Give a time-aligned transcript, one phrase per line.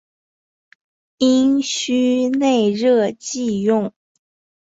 [1.19, 3.93] 阴虚内热忌用。